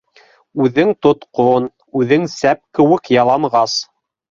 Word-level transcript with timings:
Үҙең 0.63 0.93
тотҡон, 1.07 1.69
үҙең 2.01 2.27
сәп 2.39 2.63
кеүек 2.81 3.15
яланғас. 3.21 3.79